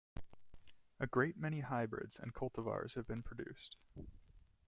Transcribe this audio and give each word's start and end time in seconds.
A 0.99 1.05
great 1.05 1.37
many 1.37 1.59
hybrids, 1.59 2.17
and 2.17 2.33
cultivars, 2.33 2.95
have 2.95 3.05
been 3.05 3.21
produced. 3.21 3.75